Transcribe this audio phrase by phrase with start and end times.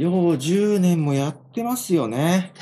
[0.00, 2.52] よう10年もやってますよね。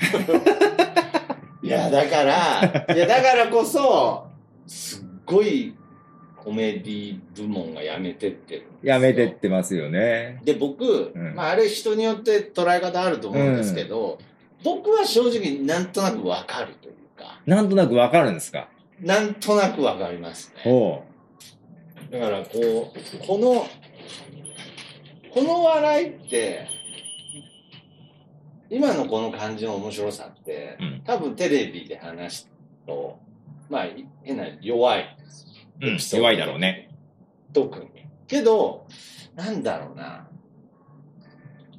[1.62, 4.26] いや、だから、いや、だからこそ、
[4.66, 5.74] すっごい
[6.36, 10.40] コメディ部門がやめてってるんですよやめてってますよね。
[10.44, 14.18] で、僕、うんまあ、あれ人によって捉え方あると思うんですけど、
[14.64, 18.68] 僕は正直なんとなくわかるというか、なんとなくわかるんですか？
[19.00, 20.60] なんとなくわかりますね。
[20.64, 21.02] ほ
[22.10, 23.66] だからこう、この、
[25.32, 26.66] この笑いって、
[28.72, 32.50] 今のこの感じの面白さって、うん多分テレビで話す
[32.86, 33.18] と、
[33.68, 33.86] まあ、
[34.22, 35.16] 変な弱い。
[35.82, 35.86] う。
[35.88, 36.88] うん弱いだろうね。
[37.52, 37.90] 特に。
[38.26, 38.86] けど、
[39.36, 40.26] なんだろうな。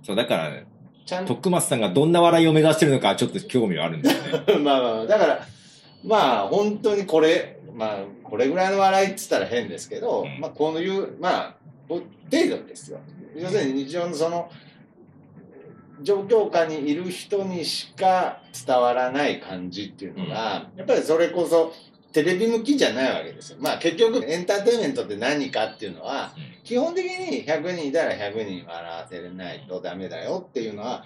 [0.04, 0.64] そう、だから、
[1.06, 4.58] ちゃんと、徳松さんがどんな笑いを目指してるのかちょっと興味はあるんですよね。
[4.62, 5.48] まあまあ、だから、
[6.04, 11.56] まあ、本当にこれ、まあ、これぐらいの笑いって言ったら変ですけど、うんまあ、こういう、まあ、
[11.88, 13.00] こ程度ですよ。
[13.36, 14.52] 要するに日常のその、
[16.04, 21.74] 状況下にいる人にしか伝わらない感じっていうのが、やっぱりそれこそ
[22.14, 23.58] テレビ向きじゃないわけですよ。
[23.60, 31.04] まあ結局エンターテインメントって何かっていうのは、基本的に100人いたら100人笑わせれないとダメだよっていうのは、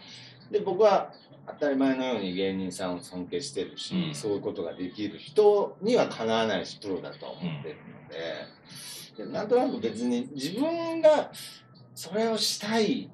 [0.51, 1.13] で、僕は
[1.47, 4.15] 当たり前のように芸人さんを尊敬してるし、うん。
[4.15, 7.75] そういうことができる人にはかなわないし、プロだとは思ってる
[9.17, 11.31] ので、でなんとなく別に自分が
[11.95, 13.09] それをしたい、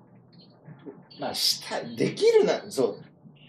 [1.20, 2.98] まあしたい、できるな、そ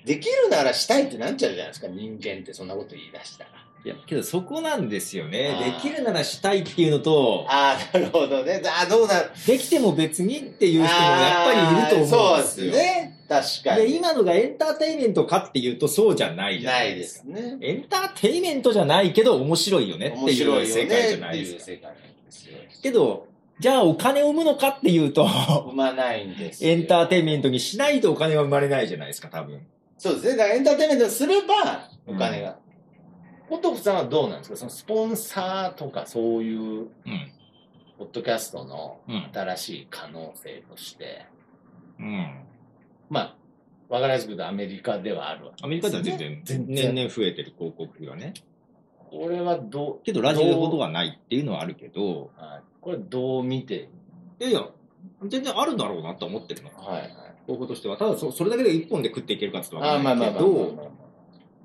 [0.05, 3.51] う、できるならしたいってなっちゃうじゃないですか、人間ってそんなこと言い出したら。
[3.85, 5.79] いや、けどそこなんですよね。
[5.83, 8.63] できるならしたいっていうのと、ああ、なるほどね。
[8.65, 9.31] ああ、どうなる？
[9.47, 12.73] できても別にっていう人もやっぱりいると思うんですよ。
[12.73, 13.19] そうですね。
[13.29, 13.83] 確かに。
[13.91, 17.59] で、今のがエンターテインメントかっていうとそうじゃないじゃなないいでですすね。
[17.61, 21.61] エンターテインメントじゃないけど面白いよねって面いう白いよね世界じゃっていうないですか。
[21.61, 22.57] 世界なんですよ。
[22.83, 23.27] けど、
[23.61, 26.73] じゃあお金を生むのかっていうと、生まないんですよ。
[26.73, 29.67] エンターテインメントにしないとお金は生まれないじゃないですか、多分。
[29.97, 30.37] そうですね。
[30.37, 32.59] だからエンターテインメントすれば、お金が。
[33.49, 34.57] ポトフさんはどうなんですか？
[34.57, 36.89] そのスポンサーとかそういう、うん。
[37.97, 39.31] ポッドキャストのうん。
[39.33, 41.27] 新しい可能性として、
[42.01, 42.45] うん。
[43.09, 43.37] まあ、
[43.89, 48.35] わかりやすくとアメリカではあるわけアメリカでは全然、全然年々増えてる広告費がね。
[49.15, 53.89] これはどう、けどラジオほどはないっていうのはあるけど、はいこれどう見て、
[54.41, 54.69] いやいや、
[55.25, 56.71] 全然あるだろうなと思ってるの。
[56.77, 57.11] はいはい。
[57.47, 57.97] 方法としては。
[57.97, 60.93] ただそ、それだけで一本で食っていけるかってわかんーまあまあまあないけど、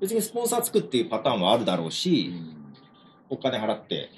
[0.00, 2.32] 別にスポンサーつくっていうパターンはあるだろうし、
[3.28, 4.08] お金払って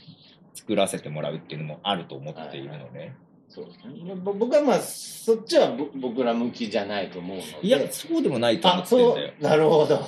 [0.54, 3.12] 作らせてもらうっていうのもあると思っているので。
[3.48, 4.14] そうですね。
[4.14, 7.58] ぼ僕はまあ、そっちはぼ僕ら向きじゃないと思うので。
[7.62, 9.32] いや、そうでもないと思あ、ってるんだよ。
[9.40, 10.00] そう、なるほど。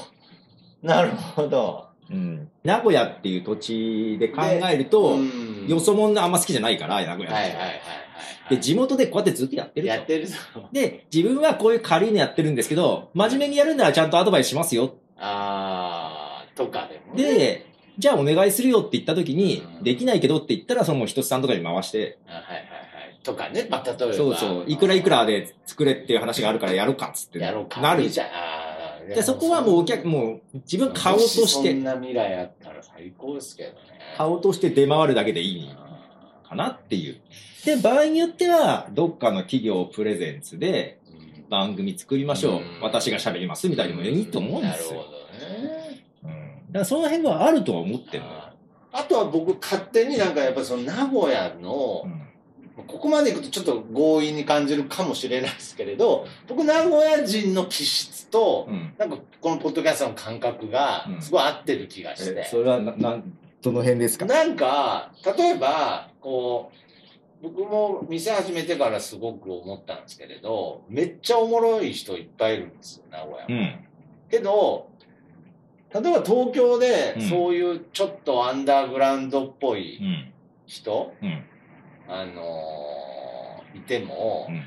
[0.83, 1.84] なるほど。
[2.11, 2.49] うん。
[2.63, 7.75] 名古屋っていう土地で考えると、んよそもんあんま好きじゃないから、名古屋ってはいはいはいはい。
[8.51, 10.37] で、地元でこうやってずっとやってるとやってるぞ。
[10.73, 14.95] で、自分はこういう軽いのやってるんですけど、真面目にやるならちゃんとアドバイスしますよ。
[15.19, 17.23] あー、とかでもね。
[17.23, 17.67] で、
[17.99, 22.75] じゃあお願いするよって言った時に、うんできないけどって言ったら、そのもう一つさんとかに回して、あはいはいはい。
[23.23, 24.15] とかね、まあ、例えば。
[24.15, 27.39] そうそう、いくらいくらで作れっていう話があるからやろうかっつって。
[27.39, 27.81] やろうか。
[27.81, 28.29] なるじゃじゃん。
[29.09, 33.77] で、そこはもうお客、もう自分買おうとしもそんて、な未来あったら最高ですけどね。
[34.17, 37.21] 買おうとして出回るだけでいいあかなっていう。
[37.65, 41.01] で、場合によっては、どっかの企業プレゼンツで
[41.51, 42.61] 番組作りましょう。
[42.61, 45.01] うん私が喋りますみたいでもいいと思うんですよ。
[45.01, 46.05] なるほどね。
[46.25, 46.31] うん。
[46.31, 48.35] だからその辺はあるとは思ってるのよ。
[48.93, 52.23] あとは僕勝手になんかやっぱその名古屋のう、ん
[52.77, 58.95] ここまで行くとちょっと強引に感じるかもしれないですけれど、僕名古屋人の気質と、うん。
[58.99, 62.41] なんかこのポッドキャストの感覚がうんすごい合ってる気がして。
[62.41, 64.27] え、それはな、なん、どの辺ですか？
[64.27, 66.73] なんか、例えば、こ
[67.41, 73.47] う、僕も店始めてからすごく思ったんですけれど、めっちゃおもろい人いっぱいいるんですよ、名古屋は。
[73.49, 73.79] うん。
[74.31, 74.89] けど、
[75.93, 80.33] 例えば東京でうんそういうちょっとアンダーグラウンドっぽいうん。
[80.67, 81.45] 人、うん。
[82.09, 84.63] あのーいても、うん。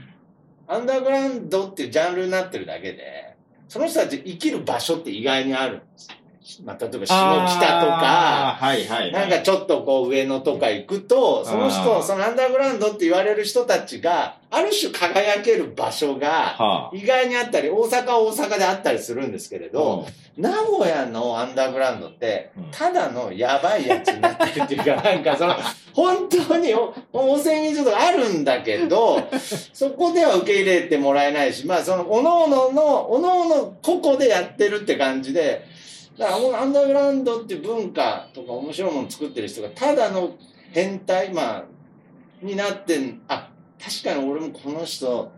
[0.67, 3.35] アンダーグラウンドっていうジャンルになってるだけで、
[3.67, 6.17] その人たち生きる場所って意外にあるんですよ。
[6.63, 9.11] まあ、例えば下北とか、はいはい、はい。
[9.11, 20.07] なんかちょっとこう上野とか行くと、そのあ人、ーそのアンダーグラウンドって言われる人たちが、ある種輝ける場所が、は意外にあったり、大阪は大阪であったりするんですけれあ、ど、
[20.37, 25.55] 名古屋のアンダーグラウンドってうん、ただのやばいやつになってるっていうか、なんかその、
[25.93, 29.19] 本当にお温泉水とかあるんだけど、
[29.73, 35.65] そこでは受け入れてもらえないし、まあその、おのおのの、おのおの個々でやってるって感じで、
[36.17, 40.35] だからアンダーグラウンドっていう文化とか面白いもの作ってる人が、ただの
[40.71, 41.65] 変態、まあ、
[42.41, 43.49] になってん、あ、
[43.79, 45.31] 確かに俺もこの人、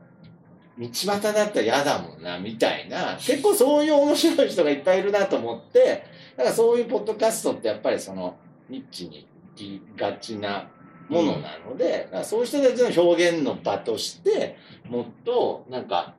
[0.80, 6.06] 道端だったら嫌だもんな、みたいな、結構そういう面白い人がいっぱいいるなと思って、
[6.38, 8.38] だからそういうポッドキャストってやっぱりその、
[8.70, 9.28] ニッチに
[9.58, 10.70] 行きがちな
[11.10, 16.16] ものなので、だからそういう人たちの表現の場として、もっと、なんか、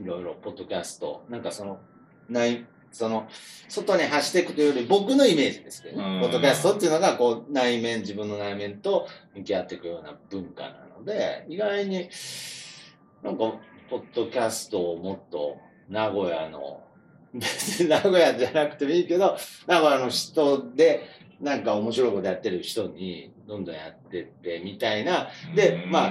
[0.00, 1.80] いろいろポッドキャスト、なんかその、
[2.28, 3.28] ない、その、
[3.68, 6.20] 外に発していくというより、僕のイメージですけどね、うん。
[6.20, 12.08] ポッドキャストっていうのが、こう、内面、自分の内面と向き合っていくような文化なので、意外に、
[13.22, 13.60] なんか、
[13.90, 15.58] ポッドキャストをもっと、
[15.88, 16.82] 名古屋の、
[17.34, 19.36] 別に名古屋じゃなくてもいいけど、
[19.66, 21.06] 名古屋の人で、
[21.40, 26.10] なんか面白いことやってる人に、どんどんやってって、みたいな、でまあ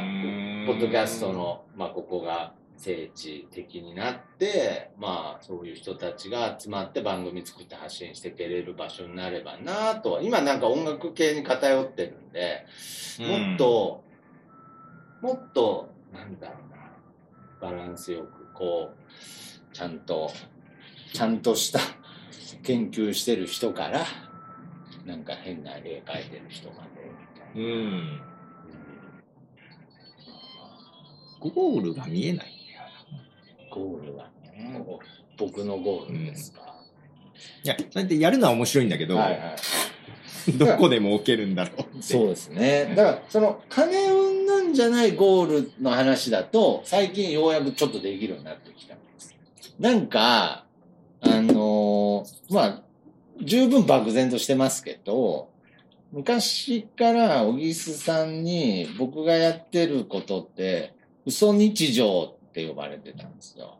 [0.68, 12.66] ポッドキャストの、まあ、ここが聖地的になって、まあ、そういう人たちが集まって番組作って発信していけれる場所になればなとは、今なんか音楽系に偏ってるんで、
[13.20, 14.04] もっと、
[15.22, 20.32] もっと、なんだろうな、バランスよく、こう、ちゃんと、
[21.14, 21.80] ちゃんとした
[22.64, 24.08] 研究してる人から、
[25.06, 27.74] なんか変な絵描いてる人まで、みたいな。
[27.74, 28.22] うん。
[31.42, 32.48] ゴールが見えない。
[32.48, 32.61] ん
[33.72, 34.84] ゴールはね、
[35.38, 36.76] 僕のゴールですか。
[37.64, 40.52] いや、そうやってやるのは面白いんだけど、はいはい。
[40.58, 42.02] どこでも置けるんだろうって。
[42.02, 42.94] そうですね。
[42.96, 49.36] だから、その、金運なんじゃないゴールの話だと、最近ようやくちょっとできるようになってきたんです。
[49.80, 50.66] なんか、
[51.22, 52.84] あのーまあ、
[53.42, 55.50] 十分漠然としてますけど、
[56.12, 60.94] 昔から小木須さんに僕がやってることって、
[61.26, 63.78] 嘘日常って呼ばれてたんですよ。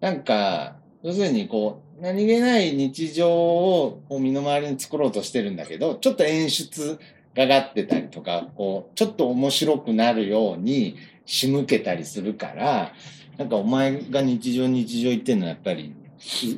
[0.00, 6.98] なんか、要するにこう、何気ない日常をこう身の回りに作ろうとしてるんだけど、ちょっと演出
[7.34, 10.96] がかってたりとか、こう、ちょっと面白くなるように
[11.26, 12.92] 仕向けたりするから、
[13.36, 15.94] なんかお前が日常日常言ってんのはやっぱり、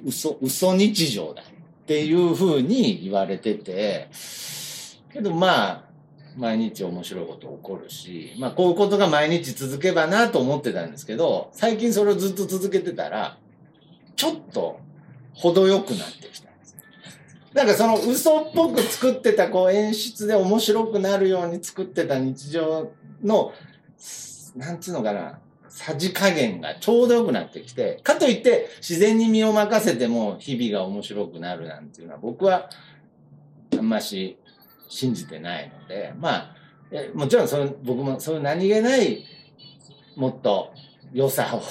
[0.05, 4.09] 嘘、嘘日常だっていう風に言われてて、
[5.13, 5.90] けどまあ、
[6.37, 13.39] 毎日面白いこと起こるし、まあこういうことが毎日続けばなと思ってたんですけど、最近それをずっと続けてたら、
[14.17, 14.81] ちょっと
[15.35, 16.77] 程よくなってきたんです。
[17.53, 22.93] なんかその嘘っぽく作ってたこう演出で面白くなるように作ってた日常
[23.23, 23.53] の、
[24.57, 32.69] なんつうのかな、さじ加減がちょうど良くなってきて、かといって自然に身を任せても日々が面白くなるなんていうのは僕は
[33.73, 34.37] あんまし
[34.91, 36.55] 信じてないので、まあ、
[37.15, 39.25] もちろんその僕もそういう何気ない
[40.17, 40.75] もっと
[41.15, 41.63] 良さを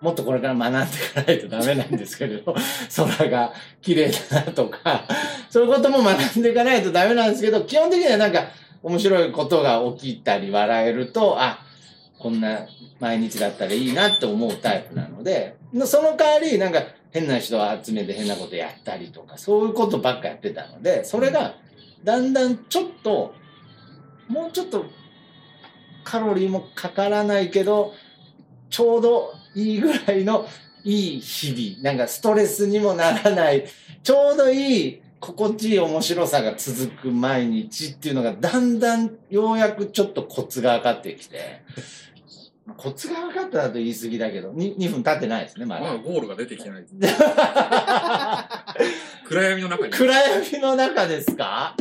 [0.00, 2.54] もっとこれから学んでいかないとダメなんですけれど、
[2.94, 3.52] 空が
[3.82, 5.04] 綺麗だなとか、
[5.50, 8.48] そういうことも学んでいかないとダメなんですけど、基本的にはなんか
[8.82, 11.64] 面白いことが起きたり笑えると、あ、
[12.18, 12.66] こんな
[13.00, 21.54] 毎日だったらいいなって思うタイプなので、その代わりなんか変な人を集めて変なことやったりとか、そういうことばっかやってたので、それが
[22.04, 23.34] だんだんちょっと、
[24.28, 24.86] もうちょっと
[26.04, 27.94] カロリーもかからないけど、
[28.70, 30.46] ちょうどいいぐらいの
[30.84, 33.66] いい日々、なんかストレスにもならない、
[34.02, 41.62] ちょうどいい心地いい面白さが続く毎日っていうのがだんだんようやくちょっとコツが分かってきて、
[42.76, 45.98] コツが分かっただと言い過ぎだけど、2, 2分経ってないですね、ままだだ。
[45.98, 46.94] ゴールが出てきてないです。
[49.28, 49.92] 暗闇の中に。
[49.92, 51.74] 暗闇の中ですか？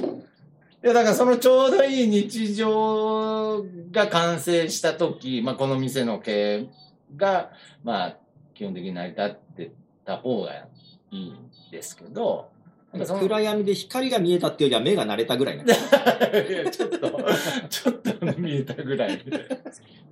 [0.84, 6.68] いや、だからそのちょうどいい日常が完成した時、まあこの店の経営
[7.16, 7.52] が、
[7.84, 8.18] まあ
[8.54, 9.72] 基本的に成り立って
[10.06, 10.68] た方がい
[11.12, 11.38] いん
[11.72, 12.50] ですけど、
[12.94, 15.64] 暗闇で光が見えたっていうよりは目が慣れたぐらいな。
[15.66, 17.00] いやちょっと、
[17.70, 19.48] ちょっと見えたぐらいで。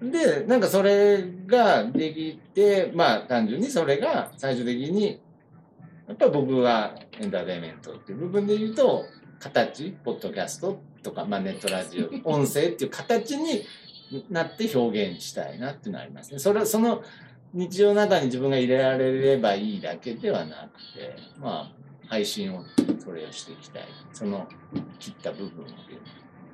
[0.02, 5.20] で、なんかそれができて、まあ単純にそれが最終的に、
[6.08, 9.06] やっぱり僕はエンターテインメントっていう部分で言うと、
[9.40, 13.64] 形、ポッドキャストとか、まあネットラジオ、 音声っていう形に
[14.30, 16.40] なって表現したいなっていうのはありますね。
[16.40, 17.04] それ、その
[17.54, 22.64] 日常の中に自分が入れられればいいだけではなくて、まあ配信を
[23.00, 23.84] それをしていきたい。
[24.14, 24.48] その
[25.00, 25.68] 切った部分を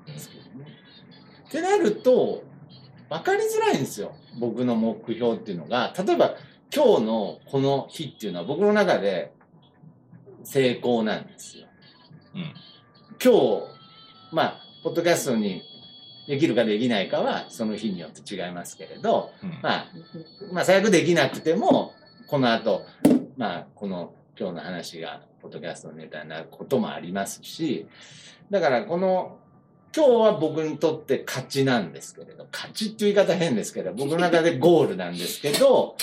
[0.06, 0.66] ですけどね。
[1.48, 2.44] ってなると、
[3.10, 4.16] 分かりづらいんですよ。
[4.40, 5.94] 僕の目標っていうのが。
[5.98, 6.36] 例えば、
[6.74, 9.34] 今日のこの日っていうのは僕の中で
[10.44, 11.68] 成功なんですよ。
[12.36, 12.54] うん
[13.24, 13.64] 今日、
[14.32, 15.62] まあ、ポッドキャストに
[16.28, 19.86] できるかできないかはその日によって違いますけれど、うんまあ、
[20.52, 21.94] まあ、最悪できなくても、
[22.28, 22.84] この後、
[23.38, 27.88] まあ、この今日の話が、ポッドキャストのネタになることもありますし、
[28.50, 29.38] だから、この、
[29.96, 35.96] 今日は僕にとって勝ちなんですけれど、勝ちっていう言い方変ですけど、僕の中でゴールなんですけど、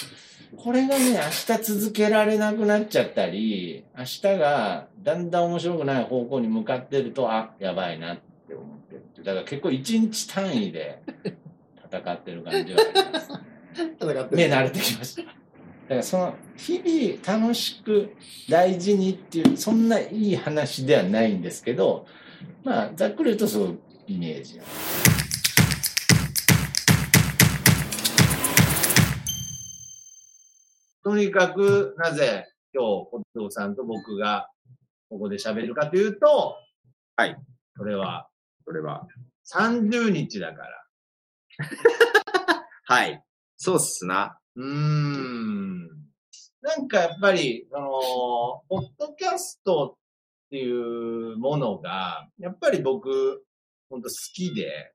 [0.57, 9.23] これがね、明日続けられなくなっちゃったり、明日がだんだん面白くない方向に向かってると、あ、やばいなって思ってるって。
[9.23, 11.03] だから結構一日単位で
[11.93, 13.29] 戦ってる感じはあります。
[13.75, 15.23] 戦って目慣れてきました。
[15.23, 15.29] だ
[15.95, 18.15] からその日々楽しく
[18.49, 22.07] 大事にっていうそんないい話ではないんですけど
[22.63, 24.61] まあざっくり言うとそういうイメージ。
[31.09, 34.51] とにかくなぜ今日ポッドさんと僕が
[35.09, 36.57] ここで喋るかというと
[37.17, 37.37] はい
[37.77, 38.29] それは
[38.69, 39.07] それは。
[39.51, 40.85] 30日だから。
[42.85, 43.25] はい。
[43.57, 44.39] そうっすな。
[44.57, 45.87] うーん。
[46.61, 53.43] なんかやっぱり、その、ポッドキャストっていうものが、やっぱり僕、
[53.89, 54.93] 本当好きで、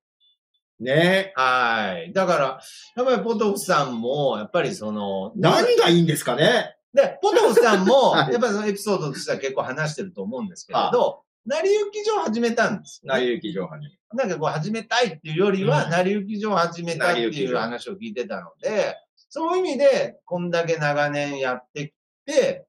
[0.84, 1.34] ね。
[1.36, 2.14] はい。
[2.14, 2.60] だから、
[2.96, 6.76] やっぱりポトフさんも、やっぱりその、何がいいんですかね？
[6.94, 8.34] で、ポトフさんも、 はい。
[8.34, 13.98] やっぱりそのエピソードとしては結構話してると思うんですけれど、成り行き上始めたんですよね、成り行き上に。
[14.14, 15.90] なんかこう始めたいっていうよりは、うん。
[15.92, 18.96] 成り行き上始めたいっていう話を聞いてたので、
[19.30, 21.94] そういう意味で、こんだけ長年やってき
[22.32, 22.66] て、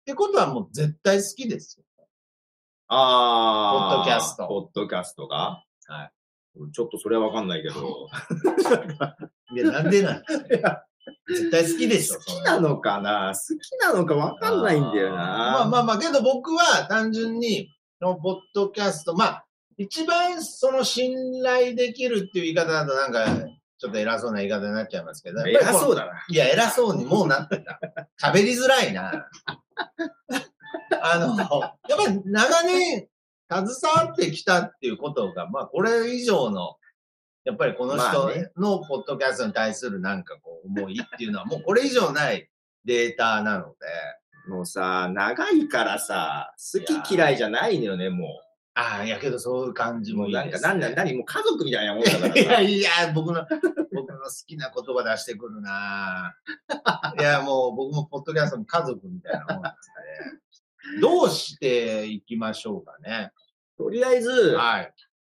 [0.00, 1.84] ってことはもう絶対好きですよ。
[2.90, 3.96] あー。
[3.96, 4.48] ポッドキャスト。
[4.48, 5.62] ポッドキャストが。
[5.86, 6.10] はい
[6.72, 8.08] ちょっとそれはわかんないけど。
[9.54, 10.22] いや、なんでなん
[11.28, 12.16] 絶対好きでしょ。
[12.16, 13.32] 好きなのかな？
[13.34, 15.16] 好きなのかわかんないんだよな。
[15.16, 19.44] まあまあまあ、けど僕は単純に、このポッドキャスト、まあ、
[19.76, 23.26] 一番その信頼できるっていう言い方だとなんか、
[23.78, 25.46] ちょっと偉そうな言い方になっちゃいますけど。
[25.46, 26.24] 偉うそうだな。
[26.28, 27.80] いや、偉そうにもうなってた。
[28.20, 29.28] 喋りづらいな。
[31.00, 33.07] あの、やっぱり長年
[33.50, 33.66] 携
[34.06, 36.76] わってきたっていうことが、まあこれ以上の、
[37.44, 42.50] やっぱりこのまあ人ねのポッドキャストに対するなんかこう思いっていうのは もうこれ以上ない
[42.84, 48.42] データなので、もうさ、長いからさ、好き嫌いじゃないのよね、も
[48.78, 50.16] ああ、いやけどそういう感じう。
[50.16, 50.94] ももいいです、うなんか、ね。
[50.94, 51.14] なんなん、何？
[51.18, 52.60] もう家族みたいなもんだからいやさ。
[52.60, 53.44] いや、僕の、
[53.92, 56.36] 僕の好きな言葉出してくるな
[57.18, 59.90] いや、もう僕もポッドキャストも家族みたいなもんです
[60.30, 60.62] ね。
[61.00, 63.32] どうしていきましょうかね。
[63.76, 64.92] とりあえず、はい。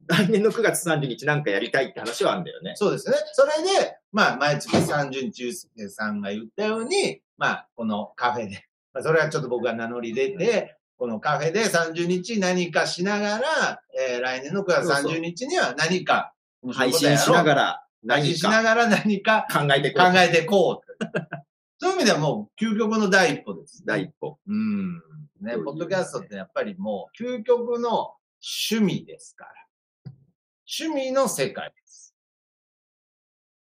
[0.07, 2.73] 来年の9月30日なんかやりたいって話はあるんだよね。
[2.75, 3.15] そうですね。
[3.33, 16.33] それで、まあ、毎月30日、ゆうすけさんが言ったように、まあ、このカフェで、まあ、それはちょっと僕が名乗り出て、このカフェで30日何かしながら、えー来年の9月30日には何か
[16.73, 17.63] 配信しながら
[18.07, 20.11] 配何信しなかがら何か考えていこう。
[20.11, 21.05] 考えていこう。
[21.79, 23.83] そういう意味ではもう究極の第一歩です。
[23.83, 24.37] 第一歩。
[24.47, 25.01] うん。
[25.41, 28.13] ね、ポッドキャストってやっぱりもう究極の
[28.69, 29.51] 趣味ですから。
[30.79, 32.15] 趣味の世界です。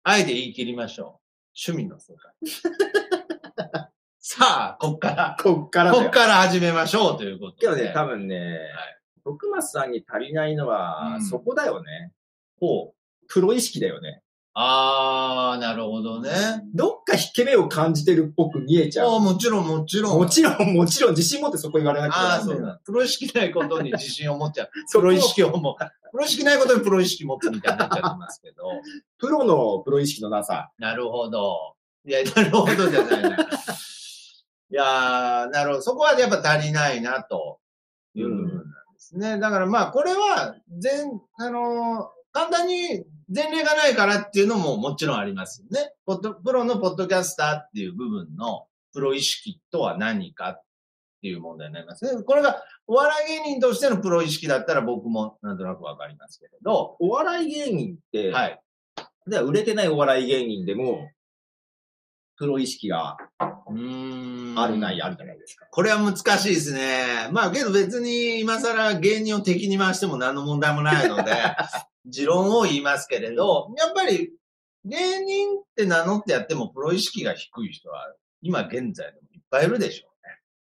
[0.03, 1.21] あえて言い切りましょ
[1.65, 1.71] う。
[1.71, 2.33] 趣味の世界。
[4.19, 7.61] さあ、こっから、こっからこっから始めましょうということで。
[7.61, 8.59] けどね、多分ね、
[9.25, 12.13] 徳松さんに足りないのは、うんそこだよね。
[12.59, 13.27] ほう。
[13.29, 14.23] プロ意識だよね。
[14.61, 16.31] あー、なるほどね。
[16.75, 19.21] どっか引け目を感じてるっぽく見えちゃあーう。
[19.21, 20.19] もちろん、もちろん。
[20.19, 22.81] もちろん、 もちろん、自信持ってそこ言われなくてもああ、なんだよそうだ。
[22.85, 24.71] プロ意識ないことに自信を持っちゃう。
[24.93, 28.65] プロ意識をもう、プロ意識ないことにプロ意識持つみたいになっちゃってますけど。
[29.19, 30.73] プロのプロ意識のなさ。
[30.79, 31.77] なるほど。
[32.05, 33.29] いや、 なるほどじゃないな。
[33.31, 35.83] いやー、なるほど。
[35.83, 37.61] そこはやっぱ足りないな、と
[38.15, 39.39] いう部分なんですね。
[39.39, 45.93] だからまあ、これは、全、あのー簡単に前例がないからっていうのももちろんありますよね。
[46.07, 50.63] ポッドプロのポッドキャスターっていう部分のプロ意識とは何かっ
[51.21, 52.23] ていう問題になりますね。
[52.23, 58.61] これがお笑い芸人としてのプロ意識だったら僕もなんとなくわかりますけれど、お笑い芸人って、はい。
[59.27, 61.11] では売れてないお笑い芸人でも、
[62.39, 63.17] プロ意識が
[63.69, 65.67] うーんあるないあるじゃないですか。
[65.71, 67.29] これは難しいですね。
[67.33, 71.33] まあけど別に今更芸人を敵に回しても何の問題もないので、
[72.09, 74.33] 持論を言いますけれど、やっぱり
[74.85, 80.09] 芸人って名乗ってやってもプロ意識が低い人は今現在でもいっぱいいるでしょ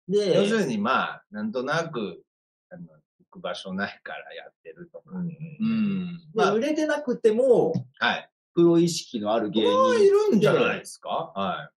[0.08, 0.34] うね。
[0.34, 2.22] 要すで、るにまあ、なんとなく、
[2.70, 5.04] あの、行く場所ないからやってるとか。
[5.12, 6.20] うんうん。
[6.34, 8.30] まあ、まあ、売れてなくても、はい。
[8.54, 11.32] プロ意識のある芸これはい人るんじゃないですか？
[11.36, 11.70] は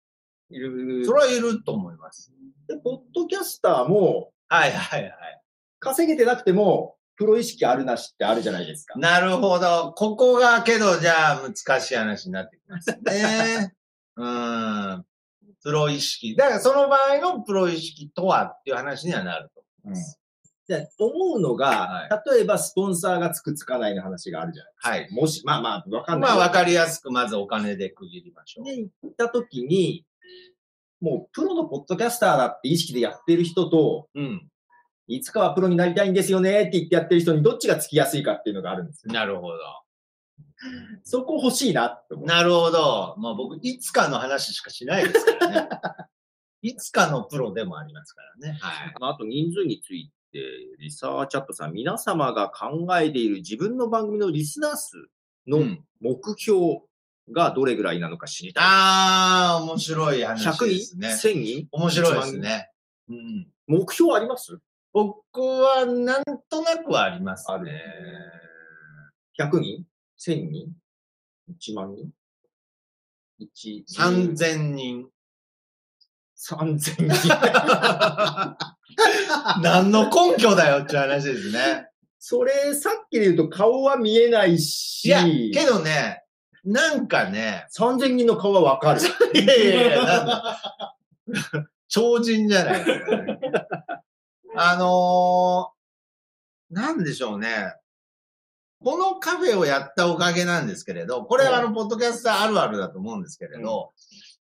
[0.49, 1.05] いるい。
[1.05, 2.31] それはいると思います。
[2.67, 5.41] で、ポッドキャスターも、はいはいはい。
[5.79, 8.97] 稼げてなくても、プロ意識あるなしってあるじゃないですか。
[8.97, 9.93] なるほど。
[9.97, 13.73] ここがけど、じゃあ難しい話になってきますね。
[14.15, 15.05] うん。
[15.61, 16.33] プロ意識。
[16.37, 20.17] だからその場合のプロ意識とはっていう話にはなると思います。
[20.69, 24.89] で思うのが、は例えばスポンサーがつくつかないの話があるじゃないですか。
[24.89, 25.11] はい。
[25.11, 26.29] もし、まあまあ、わかんない。
[26.29, 28.65] まあ、わかりやすく、まずお金で区切りましょう。
[28.65, 30.05] で、行った時に、
[31.01, 34.49] もうプロのポッドキャスターだって意識でやってる人と、うん。
[35.09, 39.11] いつかはプロになりたいんですよねって言ってやってる人にどっちがつきやすいかっていうのがあるんですよ。
[39.13, 39.57] なるほど。
[41.03, 42.25] そこ欲しいなって思う。
[42.27, 43.15] なるほど。
[43.17, 45.69] まあ僕、いつかの話しかしないですからね。
[46.61, 48.57] いつかのプロでもありますからね。
[48.61, 48.93] はい。
[48.99, 50.39] あと人数について、
[50.79, 54.97] リサーチャットさん、皆様が考えている自分の番組のリスナー数
[55.47, 56.81] のうん目標
[57.31, 58.63] がどれぐらいなのか知りたい。
[58.67, 61.09] あー、面白い話100ですね。
[61.17, 61.67] 人 ?1000 人？
[61.71, 62.69] 面白いですね。
[63.09, 63.47] うん。
[63.67, 64.59] 目標あります？
[64.91, 67.81] 僕はなんとなくはありますあるね。
[69.39, 69.85] ?100 人
[70.19, 70.73] ?1000 人
[71.49, 72.11] ?1 万人
[73.39, 75.09] ?1、3000人。
[76.37, 77.29] 3000人。
[79.61, 81.87] 何の根拠だよって話ですね。
[82.17, 86.23] それ、さっきで言うと顔は見えないし、いや、けどね、
[86.65, 89.01] なんかね、3000人の顔はわかる。
[89.33, 90.43] いやいやいや。
[91.87, 93.01] 超人じゃないね。
[94.55, 97.73] あのー、なんでしょうね。
[98.83, 103.91] このカフェをやったおかげなんですけれど、これはあの、ポッドキャスターあるあるだと思うんですけれど、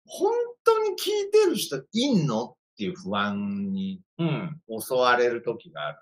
[0.07, 0.33] 本
[0.63, 4.59] 当に聞いてる人いんのっていう不安にうん。
[4.81, 5.99] 襲われる時がある。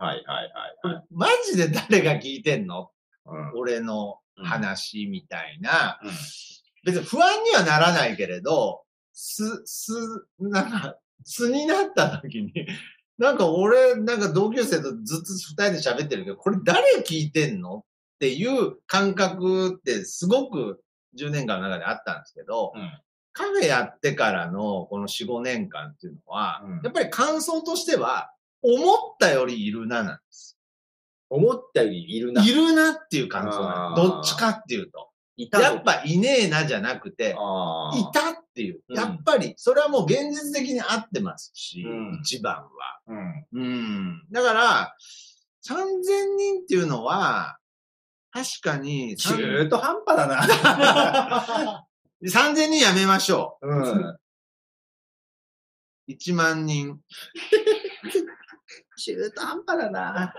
[0.00, 0.52] はいはい
[0.84, 1.04] はいはい。
[1.10, 2.90] マジで誰が聞いてんの？
[3.26, 6.10] うん俺の話みたいな、うん
[6.84, 9.92] 別に不安にはならないけれど、す、す、
[10.40, 12.52] なんか、素になった時に、
[13.18, 15.32] なんか俺、なんか同級生とずっと
[15.64, 17.82] 二人で喋ってるけど、これ誰聞いてんのっ
[18.18, 20.80] ていう感覚ってすごく
[21.18, 22.90] 10年間の中であったんですけど、うん
[23.34, 28.30] カフェやってからのこの4、5年間っていうのは、うんやっぱり感想としては、
[28.62, 30.58] 思ったよりいるななんです。
[31.30, 32.44] 思ったよりいるな。
[32.44, 35.08] いるなっていう感想なんですどっちかっていうと。
[35.36, 37.34] いたやっぱいねえなじゃなくて、い
[38.12, 38.82] たっていう。
[38.88, 42.68] うんやっぱり、それはもう現実的に合ってますし、うん一番は。
[43.06, 43.46] うん。
[43.52, 44.22] うん。
[44.30, 44.94] だから、
[45.66, 47.58] 3000人っていうのは、
[48.30, 51.86] 確かに、中途半端だな。
[52.24, 53.82] 3000人やめましょうん。
[53.82, 54.20] う。
[56.08, 57.00] 1万人。
[58.96, 60.34] 中途半端だな。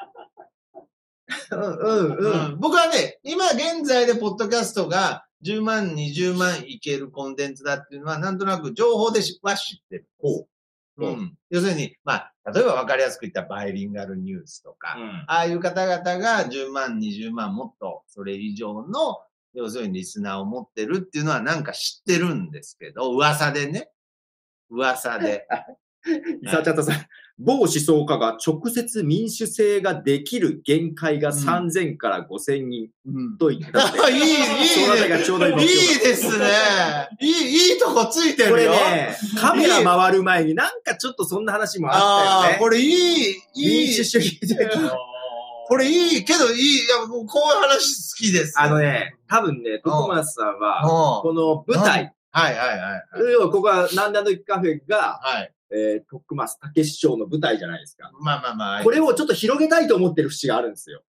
[1.51, 2.51] うんうんううん。
[2.53, 10.07] ん僕はね、今現在でポッドキャストが10万、20万いけるコンテンツだっていうのは、なんとなく情報でしは知ってる。
[10.19, 10.47] ほう
[10.97, 11.37] うん。
[11.49, 19.19] 要するに、まあ、例えば分かりやすく言ったらバイリンガルニュースとか、ああいう方々が10万、20万、もっとそれ以上の、
[19.53, 23.89] 要するにリスナーを持ってるっていうのはなんか知ってるんですけど、噂でね。
[24.69, 25.47] 噂で。
[26.05, 27.05] リサーチャットさん、
[27.39, 33.37] 某思想家が直接民主制ができる限界が3000から5000人うん。
[33.37, 36.45] と言ったの いい、いいそのあたりがちょうどいいですね。
[37.21, 38.71] いい、いいとこついてこるよ。
[38.71, 42.59] れね、カメラ回る前になんかちょっとそんな話もあああ、ったよね。
[42.59, 43.67] これいい、いい。
[43.85, 44.49] 民主主義的。
[45.67, 46.85] これいいけどいい。
[46.85, 48.59] いや、もうこういう話好きです。
[48.59, 52.95] あのね、多分ね、徳松さんは、はこの舞台、はいはいはいは
[53.29, 53.31] い。
[53.31, 55.53] 要はここはなんだのカフェが、はい。
[55.73, 58.11] えー、徳松武史長の舞台じゃないですか。
[58.21, 58.83] まあまあまあ。
[58.83, 61.03] これをちょっと広げたいと思ってる節があるんですよ。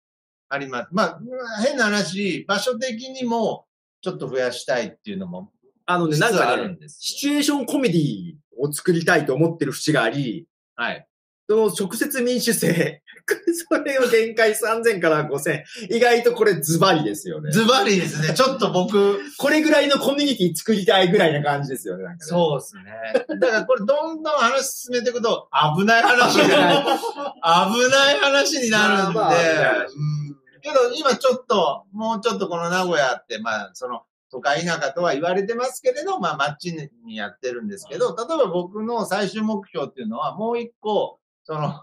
[0.49, 0.89] あります。
[0.93, 1.21] まあ、
[1.65, 3.67] 変な話、場所的にも
[4.03, 5.51] ちょっと増やしたいっていうのも、
[5.87, 10.47] あのね、なんかね、あるんですシチュエーションコメディを作りたいと思ってる節があり、
[10.77, 11.07] はい。
[11.49, 13.03] その直接民主制、
[13.69, 17.51] それを限界3000から5000、意外とこれズバリですよね。
[17.53, 18.35] ズバリですね。
[18.35, 22.05] ちょっと僕、これぐらいのコミュニティ作りたいぐらいな感じですよね。
[22.05, 23.37] ねそうですね。
[23.41, 26.87] だからこれどんどん話進めていくと危ない話になる。
[27.43, 29.19] 危ない話になるんで。
[29.19, 36.73] まあまあ危ない話うんけど今ちょっと、もうちょっとこの名古屋って、まあその、都会田舎とは言われてますけれど、まあ街
[37.05, 41.19] にやってるんですけど、例えば僕の最終目標っていうのはもう一個、
[41.51, 41.83] その、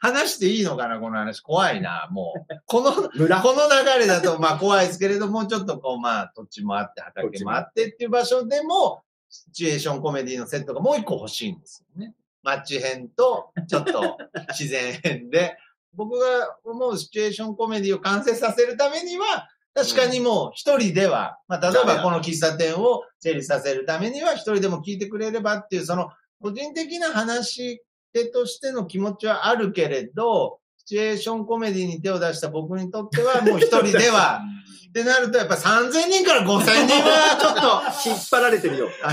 [0.00, 1.40] 話していいのかな、この話。
[1.40, 2.54] 怖いな、もう。
[2.66, 12.14] この、 村この流れだと、まあ怖いですけれども、ちょっとこう、まあ土地もあって、畑もあってっていう場所でも、シチュエーションコメディのセットがもう一個欲しいんですよね。
[12.44, 14.18] 街編と、ちょっと
[14.50, 15.56] 自然編で、
[15.94, 34.40] 僕が思うシチュエーションコメディを完成させるためには、確かにもう一人では、まあ例えばこの喫茶店を整理させるためには一人でも聞いてくれればっていう、その個人的な話し手としての気持ちはあるけれど、シチュエーションコメディに手を出した僕にとっては もう一人では、
[34.88, 38.88] ってなるとやっぱ3000人から5000人はちょっと、引っ張られてるよ。
[39.02, 39.12] あ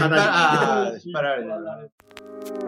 [1.04, 2.67] 引っ張られてる。